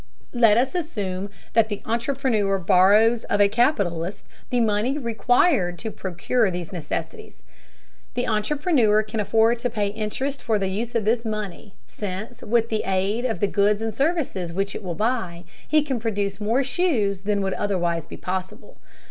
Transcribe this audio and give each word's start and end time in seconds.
Let 0.33 0.57
us 0.57 0.73
assume 0.73 1.29
that 1.53 1.69
the 1.69 1.83
entrepreneur 1.85 2.57
borrows 2.57 3.23
of 3.25 3.39
a 3.39 3.47
capitalist 3.47 4.25
the 4.49 4.59
money 4.59 4.97
required 4.97 5.77
to 5.77 5.91
procure 5.91 6.49
these 6.49 6.73
necessities. 6.73 7.43
The 8.15 8.27
entrepreneur 8.27 9.03
can 9.03 9.19
afford 9.19 9.59
to 9.59 9.69
pay 9.69 9.89
interest 9.89 10.41
for 10.41 10.57
the 10.57 10.69
use 10.69 10.95
of 10.95 11.05
this 11.05 11.23
money, 11.23 11.75
since 11.87 12.41
with 12.41 12.69
the 12.69 12.81
aid 12.83 13.25
of 13.25 13.41
the 13.41 13.47
goods 13.47 13.79
and 13.79 13.93
services 13.93 14.51
which 14.51 14.73
it 14.73 14.81
will 14.83 14.95
buy, 14.95 15.43
he 15.67 15.83
can 15.83 15.99
produce 15.99 16.41
more 16.41 16.63
shoes 16.63 17.21
than 17.21 17.43
would 17.43 17.53
otherwise 17.53 18.07
be 18.07 18.17
possible. 18.17 18.79